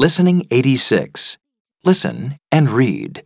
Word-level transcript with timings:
Listening 0.00 0.46
86. 0.50 1.36
Listen 1.84 2.38
and 2.50 2.70
read. 2.70 3.22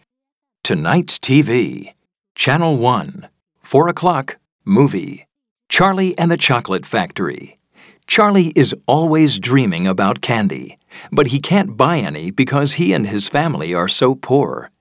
Tonight's 0.64 1.20
TV. 1.20 1.94
Channel 2.34 2.78
1. 2.78 3.28
4 3.62 3.88
o'clock. 3.88 4.38
Movie. 4.64 5.29
Charlie 5.68 6.18
and 6.18 6.32
the 6.32 6.37
Chocolate 6.37 6.84
Factory. 6.84 7.60
Charlie 8.08 8.52
is 8.56 8.74
always 8.88 9.38
dreaming 9.38 9.87
about 9.87 10.21
candy, 10.21 10.76
but 11.12 11.29
he 11.29 11.38
can't 11.38 11.76
buy 11.76 11.98
any 11.98 12.32
because 12.32 12.72
he 12.72 12.93
and 12.93 13.06
his 13.06 13.29
family 13.29 13.72
are 13.72 13.87
so 13.87 14.17
poor. 14.17 14.72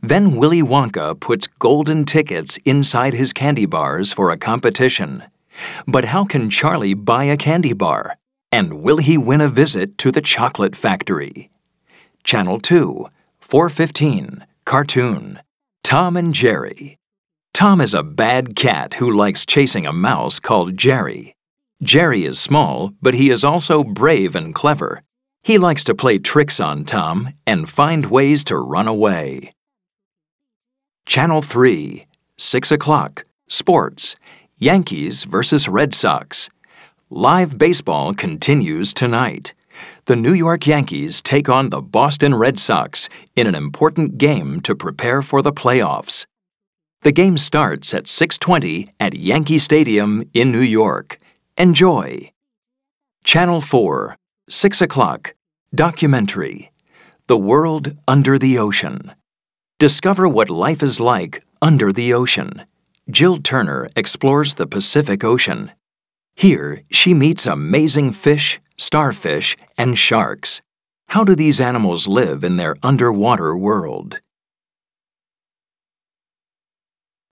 Then 0.00 0.36
Willy 0.36 0.62
Wonka 0.62 1.18
puts 1.18 1.48
golden 1.48 2.04
tickets 2.04 2.58
inside 2.58 3.14
his 3.14 3.32
candy 3.32 3.66
bars 3.66 4.12
for 4.12 4.30
a 4.30 4.38
competition. 4.38 5.24
But 5.88 6.04
how 6.04 6.24
can 6.24 6.48
Charlie 6.48 6.94
buy 6.94 7.24
a 7.24 7.36
candy 7.36 7.72
bar? 7.72 8.19
And 8.52 8.82
will 8.82 8.96
he 8.96 9.16
win 9.16 9.40
a 9.40 9.48
visit 9.48 9.96
to 9.98 10.10
the 10.10 10.20
chocolate 10.20 10.74
factory? 10.74 11.50
Channel 12.24 12.60
2, 12.60 13.06
415, 13.40 14.44
Cartoon. 14.64 15.40
Tom 15.82 16.16
and 16.16 16.34
Jerry. 16.34 16.98
Tom 17.52 17.80
is 17.80 17.94
a 17.94 18.02
bad 18.02 18.54
cat 18.54 18.94
who 18.94 19.10
likes 19.10 19.44
chasing 19.44 19.86
a 19.86 19.92
mouse 19.92 20.38
called 20.38 20.76
Jerry. 20.76 21.34
Jerry 21.82 22.24
is 22.24 22.38
small, 22.38 22.92
but 23.02 23.14
he 23.14 23.30
is 23.30 23.44
also 23.44 23.82
brave 23.82 24.36
and 24.36 24.54
clever. 24.54 25.02
He 25.42 25.58
likes 25.58 25.82
to 25.84 25.94
play 25.94 26.18
tricks 26.18 26.60
on 26.60 26.84
Tom 26.84 27.30
and 27.46 27.68
find 27.68 28.06
ways 28.06 28.44
to 28.44 28.56
run 28.58 28.86
away. 28.86 29.52
Channel 31.06 31.42
3, 31.42 32.06
6 32.36 32.70
o'clock, 32.70 33.24
Sports, 33.48 34.16
Yankees 34.58 35.24
versus 35.24 35.68
Red 35.68 35.94
Sox. 35.94 36.50
Live 37.12 37.58
baseball 37.58 38.14
continues 38.14 38.94
tonight. 38.94 39.52
The 40.04 40.14
New 40.14 40.32
York 40.32 40.68
Yankees 40.68 41.20
take 41.20 41.48
on 41.48 41.70
the 41.70 41.80
Boston 41.80 42.36
Red 42.36 42.56
Sox 42.56 43.08
in 43.34 43.48
an 43.48 43.56
important 43.56 44.16
game 44.16 44.60
to 44.60 44.76
prepare 44.76 45.20
for 45.20 45.42
the 45.42 45.52
playoffs. 45.52 46.24
The 47.02 47.10
game 47.10 47.36
starts 47.36 47.92
at 47.94 48.06
6:20 48.06 48.88
at 49.00 49.14
Yankee 49.14 49.58
Stadium 49.58 50.22
in 50.32 50.52
New 50.52 50.60
York. 50.60 51.18
Enjoy. 51.58 52.30
Channel 53.24 53.60
4, 53.60 54.16
6 54.48 54.80
o'clock, 54.80 55.34
documentary. 55.74 56.70
The 57.26 57.36
World 57.36 57.96
Under 58.06 58.38
the 58.38 58.56
Ocean. 58.56 59.10
Discover 59.80 60.28
what 60.28 60.48
life 60.48 60.80
is 60.80 61.00
like 61.00 61.42
under 61.60 61.92
the 61.92 62.14
ocean. 62.14 62.66
Jill 63.10 63.38
Turner 63.38 63.90
explores 63.96 64.54
the 64.54 64.68
Pacific 64.68 65.24
Ocean. 65.24 65.72
Here, 66.40 66.84
she 66.90 67.12
meets 67.12 67.46
amazing 67.46 68.12
fish, 68.12 68.60
starfish, 68.78 69.58
and 69.76 69.98
sharks. 69.98 70.62
How 71.08 71.22
do 71.22 71.34
these 71.34 71.60
animals 71.60 72.08
live 72.08 72.42
in 72.42 72.56
their 72.56 72.76
underwater 72.82 73.54
world? 73.54 74.22